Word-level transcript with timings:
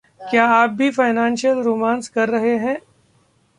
क्या 0.21 0.45
आप 0.45 0.69
भी 0.69 0.89
'फाइनेंशियल 0.91 1.59
रोमांस 1.59 2.09
कर 2.09 2.29
रहे 2.29 2.57
हैं? 2.57 2.77